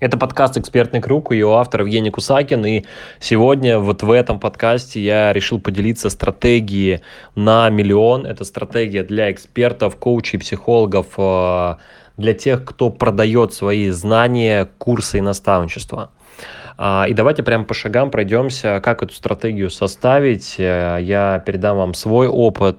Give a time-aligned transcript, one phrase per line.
[0.00, 2.64] Это подкаст «Экспертный круг», и его автор Евгений Кусакин.
[2.64, 2.84] И
[3.18, 7.00] сегодня вот в этом подкасте я решил поделиться стратегией
[7.34, 8.24] на миллион.
[8.24, 11.74] Это стратегия для экспертов, коучей, психологов, э,
[12.16, 16.12] для тех, кто продает свои знания, курсы и наставничество.
[16.76, 20.60] А, и давайте прямо по шагам пройдемся, как эту стратегию составить.
[20.60, 22.78] Э, я передам вам свой опыт,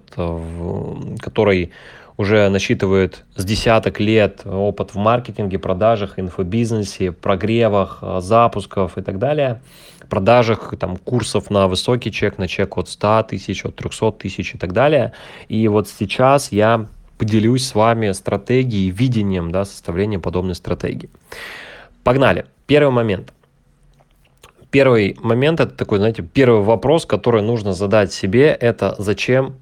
[1.19, 1.73] который
[2.19, 9.19] уже насчитывает с десяток лет опыт в маркетинге, продажах, инфобизнесе, прогревах, э, запусков и так
[9.19, 9.61] далее,
[10.09, 14.57] продажах там, курсов на высокий чек, на чек от 100 тысяч, от 300 тысяч и
[14.57, 15.13] так далее.
[15.47, 21.09] И вот сейчас я поделюсь с вами стратегией, видением да, составления подобной стратегии.
[22.03, 22.47] Погнали.
[22.67, 23.31] Первый момент.
[24.71, 29.55] Первый момент, это такой, знаете, первый вопрос, который нужно задать себе, это зачем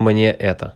[0.00, 0.74] мне это?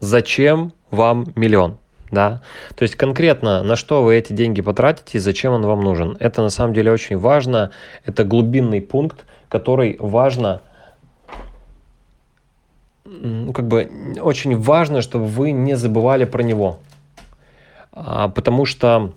[0.00, 1.78] Зачем вам миллион?
[2.10, 2.42] Да?
[2.74, 6.16] То есть конкретно на что вы эти деньги потратите и зачем он вам нужен.
[6.18, 7.70] Это на самом деле очень важно.
[8.04, 10.62] Это глубинный пункт, который важно
[13.04, 16.78] ну, как бы очень важно, чтобы вы не забывали про него.
[17.92, 19.12] А, потому что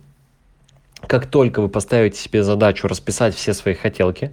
[1.07, 4.31] как только вы поставите себе задачу расписать все свои хотелки,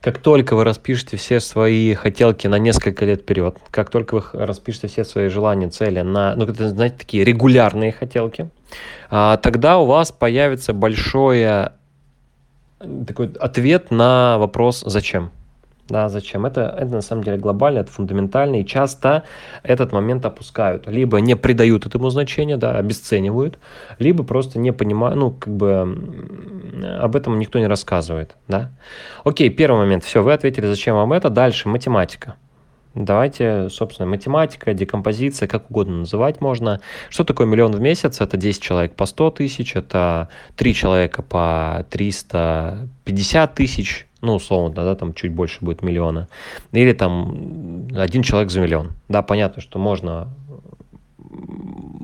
[0.00, 4.88] как только вы распишете все свои хотелки на несколько лет вперед, как только вы распишете
[4.88, 8.50] все свои желания, цели на, ну, это, знаете, такие регулярные хотелки,
[9.10, 11.46] а, тогда у вас появится большой
[13.06, 15.30] такой ответ на вопрос «Зачем?».
[15.88, 16.46] Да, зачем?
[16.46, 19.22] Это, это на самом деле глобально, это фундаментально, и часто
[19.62, 20.88] этот момент опускают.
[20.88, 23.58] Либо не придают этому значения, да, обесценивают,
[24.00, 28.72] либо просто не понимают, ну, как бы об этом никто не рассказывает, да.
[29.24, 31.30] Окей, первый момент, все, вы ответили, зачем вам это.
[31.30, 32.34] Дальше математика.
[32.96, 36.80] Давайте, собственно, математика, декомпозиция, как угодно называть можно.
[37.10, 38.22] Что такое миллион в месяц?
[38.22, 44.94] Это 10 человек по 100 тысяч, это 3 человека по 350 тысяч, ну, условно, да,
[44.94, 46.28] там чуть больше будет миллиона.
[46.72, 48.92] Или там один человек за миллион.
[49.08, 50.28] Да, понятно, что можно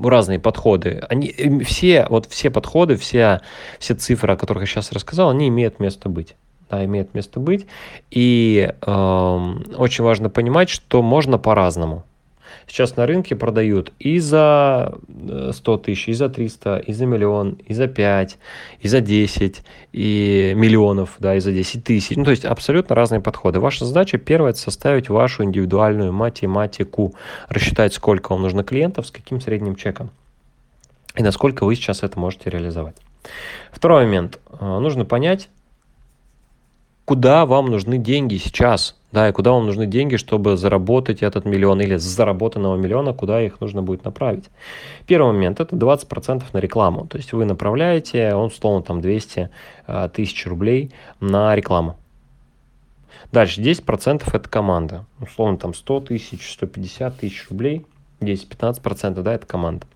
[0.03, 1.03] разные подходы.
[1.09, 1.33] Они
[1.63, 3.41] все, вот все подходы, все,
[3.79, 6.35] все цифры, о которых я сейчас рассказал, они имеют место быть
[6.73, 7.67] да, имеет место быть.
[8.09, 12.03] И э, очень важно понимать, что можно по-разному.
[12.67, 14.93] Сейчас на рынке продают и за
[15.51, 18.37] 100 э, тысяч, и за 300, и за миллион, и за 5,
[18.81, 22.15] и за 10, и миллионов, да, и за 10 тысяч.
[22.15, 23.59] Ну, то есть абсолютно разные подходы.
[23.59, 27.13] Ваша задача первая– составить вашу индивидуальную математику,
[27.49, 30.09] рассчитать, сколько вам нужно клиентов, с каким средним чеком,
[31.15, 32.95] и насколько вы сейчас это можете реализовать.
[33.71, 34.39] Второй момент.
[34.59, 35.49] Э, нужно понять,
[37.05, 41.81] куда вам нужны деньги сейчас, да, и куда вам нужны деньги, чтобы заработать этот миллион
[41.81, 44.45] или с заработанного миллиона, куда их нужно будет направить.
[45.05, 49.49] Первый момент– это 20% на рекламу, то есть вы направляете, он, условно, там 200
[49.87, 51.97] э, тысяч рублей на рекламу.
[53.31, 57.85] Дальше 10% это команда, условно, там 100 тысяч, 150 тысяч рублей
[58.23, 59.87] 10-15%, да, это команда.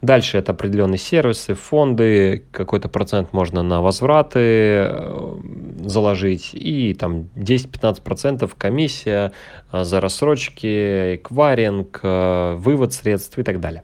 [0.00, 5.36] Дальше это определенные сервисы, фонды, какой-то процент можно на возвраты э,
[5.84, 9.32] заложить, и там 10-15% комиссия
[9.72, 13.82] э, за рассрочки, эквайринг, э, вывод средств и так далее.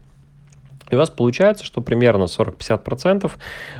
[0.91, 3.31] И у вас получается, что примерно 40-50%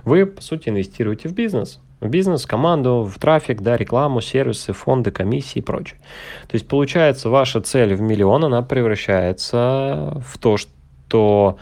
[0.05, 5.11] вы, по сути, инвестируете в бизнес в бизнес, команду, в трафик, да, рекламу, сервисы, фонды,
[5.11, 5.99] комиссии и прочее.
[6.47, 11.59] То есть получается ваша цель в миллион, она превращается в то, что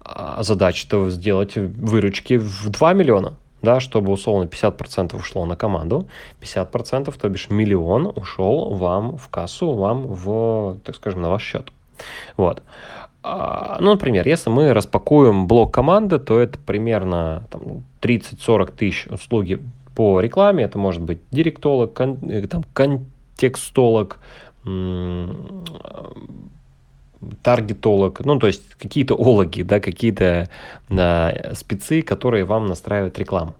[0.00, 6.08] а, задача то сделать выручки в 2 миллиона, да, чтобы условно 50% ушло на команду,
[6.40, 11.72] 50%, то бишь миллион ушел вам в кассу, вам в, так скажем, на ваш счет.
[12.36, 12.62] Вот.
[13.22, 17.44] А, ну, например, если мы распакуем блок команды, то это примерно
[18.00, 19.60] 30-40 тысяч услуги
[19.94, 20.64] по рекламе.
[20.64, 24.18] Это может быть директолог, кон, э, там, контекстолог,
[27.42, 30.48] таргетолог, ну, то есть какие-то ологи, да, какие-то
[30.88, 33.54] да, спецы, которые вам настраивают рекламу.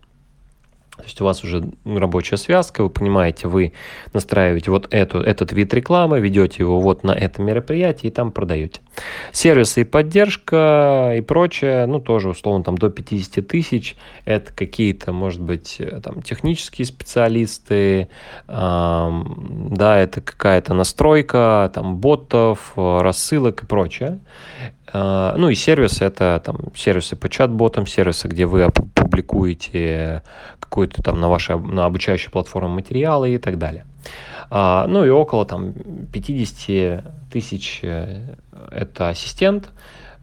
[1.01, 3.73] То есть у вас уже рабочая связка, вы понимаете, вы
[4.13, 8.81] настраиваете вот эту, этот вид рекламы, ведете его вот на это мероприятие и там продаете.
[9.33, 15.41] Сервисы и поддержка и прочее, ну тоже условно там до 50 тысяч, это какие-то, может
[15.41, 18.09] быть, э, там технические специалисты,
[18.49, 24.21] эм, да, это какая-то настройка, там ботов, рассылок и прочее.
[24.93, 30.23] Э, ну и сервисы, это там сервисы по чат-ботам, сервисы, где вы опубликуете
[30.59, 33.85] какой-то там на вашей на обучающей платформе материалы и так далее.
[34.51, 35.73] А, ну и около там
[36.13, 38.35] 50 тысяч э,
[38.71, 39.71] это ассистент,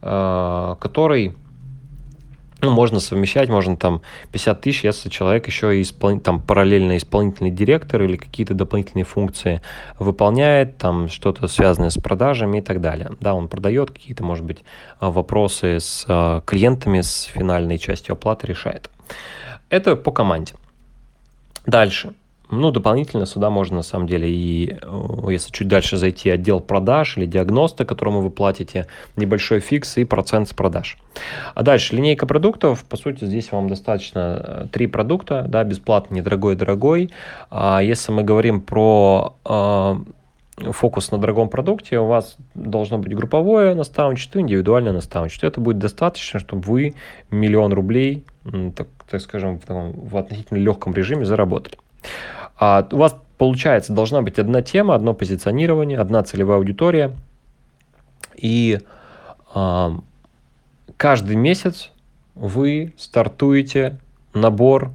[0.01, 1.35] э, который
[2.61, 4.01] ну, можно совмещать, можно там
[4.31, 6.19] 50 тысяч, если человек еще и испол...
[6.19, 9.61] там параллельно исполнительный директор или какие-то дополнительные функции
[9.99, 13.11] выполняет, там что-то связанное с продажами и так далее.
[13.19, 14.63] Да, он продает какие-то, может быть,
[14.99, 18.89] вопросы с э, клиентами, с финальной частью оплаты решает.
[19.69, 20.53] Это по команде.
[21.67, 22.13] Дальше.
[22.49, 27.17] Ну, дополнительно сюда можно, на самом деле, и э, если чуть дальше зайти, отдел продаж
[27.17, 30.97] или диагноста, которому вы платите, небольшой фикс и процент с продаж.
[31.55, 36.55] А дальше, линейка продуктов, по сути, здесь вам достаточно э, три продукта, да, бесплатный, недорогой,
[36.55, 37.11] дорогой.
[37.49, 39.95] А если мы говорим про э,
[40.71, 45.47] фокус на дорогом продукте, у вас должно быть групповое наставничество, индивидуальное наставничество.
[45.47, 46.95] Это будет достаточно, чтобы вы
[47.29, 48.23] миллион рублей,
[48.73, 51.75] так, так скажем, в, в относительно легком режиме заработали.
[52.59, 57.15] А у вас, получается, должна быть одна тема, одно позиционирование, одна целевая аудитория.
[58.35, 58.79] И
[59.53, 59.89] э,
[60.97, 61.91] каждый месяц
[62.35, 63.99] вы стартуете
[64.33, 64.91] набор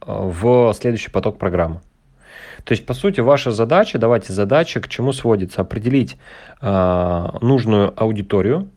[0.00, 1.80] в следующий поток программы.
[2.64, 6.16] То есть, по сути, ваша задача, давайте задача, к чему сводится, определить
[6.60, 8.70] э, нужную аудиторию,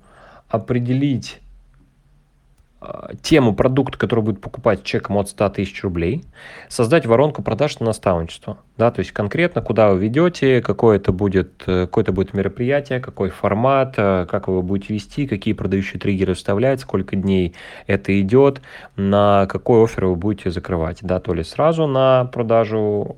[0.49, 1.46] определить а,
[3.23, 6.23] тему продукта, который будет покупать чеком от 100 тысяч рублей,
[6.69, 8.57] создать воронку продаж на наставничество.
[8.77, 12.99] Да, то есть конкретно, куда вы ведете, какое это будет, э, какое это будет мероприятие,
[12.99, 17.55] какой формат, э, как вы будете вести, какие продающие триггеры вставлять, сколько дней
[17.87, 18.61] это идет,
[18.95, 20.99] на какой офер вы будете закрывать.
[21.01, 23.15] Да, то ли сразу на продажу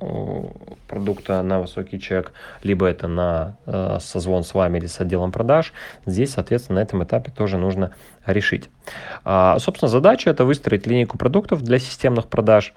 [0.88, 2.32] продукта на высокий чек,
[2.62, 5.74] либо это на э, созвон с вами или с отделом продаж.
[6.06, 7.92] Здесь, соответственно, на этом этапе тоже нужно
[8.26, 8.70] решить.
[9.24, 12.74] А, собственно, задача это выстроить линейку продуктов для системных продаж,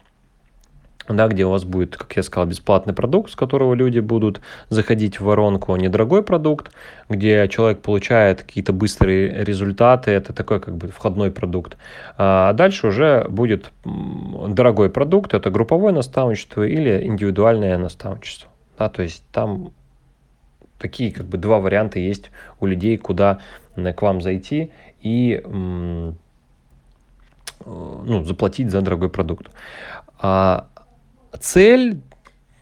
[1.07, 5.19] да, где у вас будет, как я сказал, бесплатный продукт, с которого люди будут заходить
[5.19, 6.71] в воронку, недорогой продукт,
[7.10, 11.77] где человек получает какие-то быстрые результаты, это такой как бы входной продукт.
[12.18, 18.50] А дальше уже будет дорогой продукт, это групповое наставничество или индивидуальное наставничество.
[18.80, 19.71] Да, то есть там
[20.80, 23.39] такие как бы два варианта есть у людей, куда
[23.75, 24.71] к вам зайти
[25.03, 25.41] и
[27.65, 29.51] ну, заплатить за дорогой продукт.
[30.19, 30.67] А
[31.39, 32.01] цель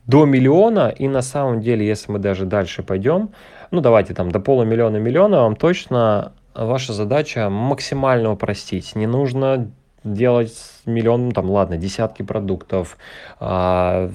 [0.08, 3.30] до миллиона, и на самом деле, если мы даже дальше пойдем,
[3.72, 8.96] ну давайте там до полумиллиона миллиона, вам точно ваша задача максимально упростить.
[8.96, 9.72] Не нужно
[10.04, 12.98] делать миллион, там, ладно, десятки продуктов,
[13.40, 14.10] а,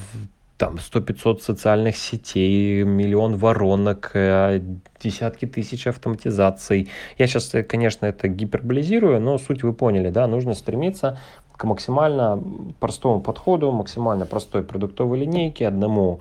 [0.58, 4.60] там 100-500 социальных сетей, миллион воронок, э,
[5.02, 6.88] десятки тысяч автоматизаций.
[7.18, 11.18] Я сейчас, э, конечно, это гиперболизирую, но суть вы поняли, да, нужно стремиться
[11.56, 12.42] к максимально
[12.80, 16.20] простому подходу, максимально простой продуктовой линейке, одному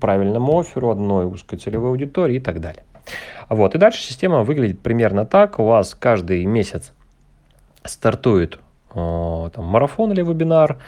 [0.00, 2.84] правильному оферу, одной узкой целевой аудитории и так далее.
[3.48, 3.74] Вот.
[3.74, 5.58] И дальше система выглядит примерно так.
[5.58, 6.92] У вас каждый месяц
[7.84, 8.58] стартует
[8.94, 10.78] о, там, марафон или вебинар,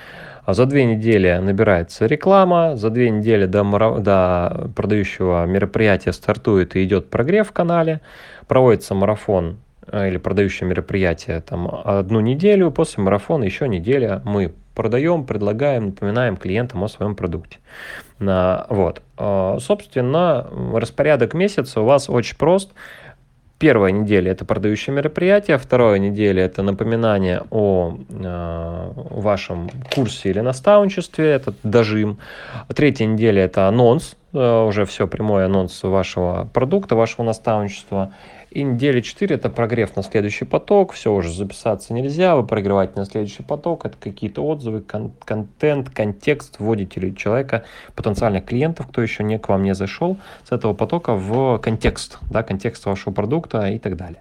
[0.44, 3.62] а за две недели набирается реклама, за две недели до,
[3.98, 8.00] до продающего мероприятия стартует и идет прогрев в канале,
[8.46, 15.24] проводится марафон э, или продающее мероприятие там одну неделю, после марафона еще неделя мы продаем,
[15.24, 17.58] предлагаем, напоминаем клиентам о своем продукте.
[18.18, 19.02] Вот.
[19.16, 22.72] А, собственно, распорядок месяца у вас очень прост.
[23.58, 31.30] Первая неделя это продающее мероприятие, вторая неделя это напоминание о э, вашем курсе или наставничестве,
[31.30, 32.18] это дожим.
[32.74, 38.12] Третья неделя это анонс, уже все прямой анонс вашего продукта, вашего наставничества.
[38.50, 43.04] И недели 4 это прогрев на следующий поток, все уже записаться нельзя, вы прогреваете на
[43.04, 47.64] следующий поток, это какие-то отзывы, кон- контент, контекст, вводите ли человека,
[47.96, 52.44] потенциальных клиентов, кто еще не к вам не зашел, с этого потока в контекст, да,
[52.44, 54.20] контекст вашего продукта и так далее.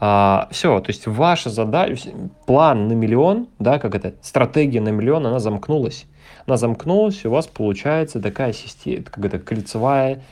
[0.00, 2.10] А, все, то есть ваша задача,
[2.46, 6.06] план на миллион, да, как это, стратегия на миллион, она замкнулась.
[6.46, 10.22] Она замкнулась, и у вас получается такая система, как это, кольцевая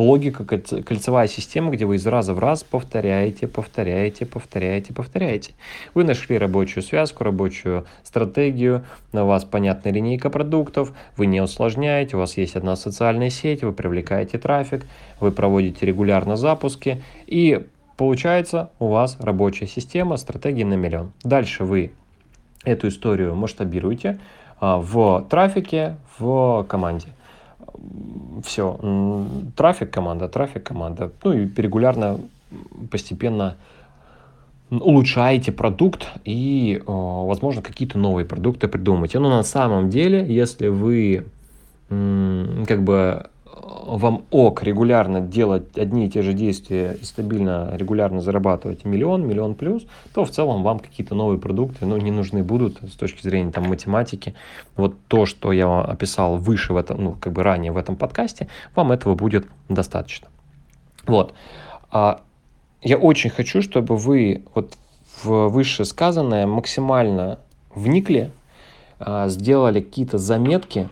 [0.00, 5.52] логика, кольцевая система, где вы из раза в раз повторяете, повторяете, повторяете, повторяете.
[5.94, 12.20] Вы нашли рабочую связку, рабочую стратегию, у вас понятная линейка продуктов, вы не усложняете, у
[12.20, 14.86] вас есть одна социальная сеть, вы привлекаете трафик,
[15.20, 17.66] вы проводите регулярно запуски, и
[18.00, 21.12] получается у вас рабочая система, стратегии на миллион.
[21.22, 21.92] Дальше вы
[22.64, 24.18] эту историю масштабируете
[24.58, 27.08] а, в трафике, в команде
[28.42, 31.12] все, трафик команда, трафик команда.
[31.22, 32.20] Ну и регулярно,
[32.90, 33.56] постепенно
[34.70, 39.18] улучшаете продукт и, возможно, какие-то новые продукты придумаете.
[39.18, 41.26] Но на самом деле, если вы
[41.90, 43.29] как бы
[43.62, 49.54] вам ок регулярно делать одни и те же действия и стабильно, регулярно зарабатывать миллион, миллион
[49.54, 53.50] плюс, то в целом вам какие-то новые продукты ну, не нужны будут с точки зрения
[53.50, 54.34] там, математики.
[54.76, 57.96] Вот то, что я вам описал выше в этом, ну, как бы ранее в этом
[57.96, 60.28] подкасте, вам этого будет достаточно.
[61.06, 61.34] Вот.
[61.90, 62.20] А
[62.82, 64.74] я очень хочу, чтобы вы вот
[65.22, 67.40] в вышесказанное максимально
[67.74, 68.30] вникли,
[68.98, 70.88] а, сделали какие-то заметки,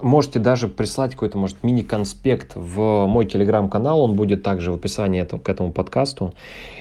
[0.00, 5.40] можете даже прислать какой-то, может, мини-конспект в мой телеграм-канал, он будет также в описании этого,
[5.40, 6.34] к этому подкасту.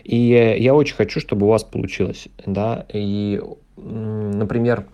[0.03, 3.41] И я очень хочу, чтобы у вас получилось, да, и,
[3.77, 4.85] например,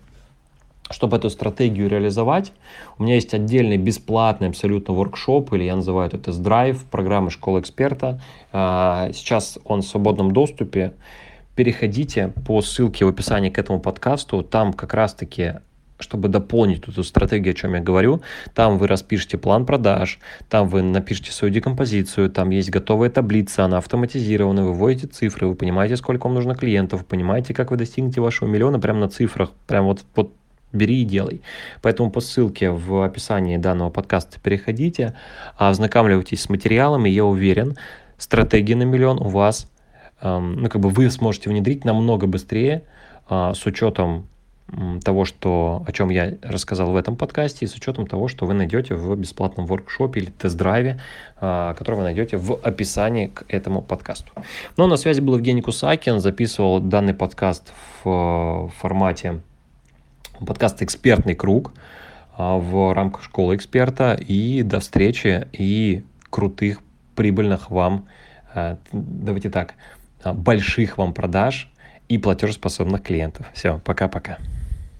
[0.90, 2.52] чтобы эту стратегию реализовать,
[2.98, 8.20] у меня есть отдельный бесплатный абсолютно воркшоп, или я называю это тест-драйв программы «Школа эксперта».
[8.52, 10.92] А, сейчас он в свободном доступе.
[11.54, 15.54] Переходите по ссылке в описании к этому подкасту, там как раз-таки
[15.98, 18.22] чтобы дополнить эту стратегию, о чем я говорю,
[18.54, 20.18] там вы распишите план продаж,
[20.48, 25.54] там вы напишите свою декомпозицию, там есть готовая таблица, она автоматизирована, вы вводите цифры, вы
[25.54, 29.84] понимаете, сколько вам нужно клиентов, понимаете, как вы достигнете вашего миллиона прямо на цифрах, прям
[29.86, 30.32] вот, вот
[30.72, 31.42] бери и делай.
[31.82, 35.14] Поэтому по ссылке в описании данного подкаста переходите,
[35.56, 37.76] ознакомливайтесь с материалами, я уверен,
[38.18, 39.68] стратегии на миллион у вас,
[40.20, 42.84] эм, ну, как бы вы сможете внедрить намного быстрее,
[43.28, 44.28] э, с учетом
[45.04, 48.54] того, что, о чем я рассказал в этом подкасте, и с учетом того, что вы
[48.54, 51.00] найдете в бесплатном воркшопе или тест-драйве,
[51.40, 54.32] э, который вы найдете в описании к этому подкасту.
[54.76, 59.42] Но на связи был Евгений Кусакин, записывал данный подкаст в формате
[60.46, 61.72] подкаст «Экспертный круг»
[62.36, 64.14] а, в рамках школы эксперта.
[64.14, 66.80] И до встречи и крутых,
[67.14, 68.06] прибыльных вам,
[68.54, 69.74] а, давайте так,
[70.22, 71.70] а, больших вам продаж
[72.12, 73.46] и платежеспособных клиентов.
[73.54, 74.36] Все, пока-пока.